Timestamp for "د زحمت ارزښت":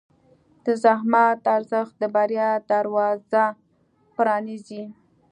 0.65-1.93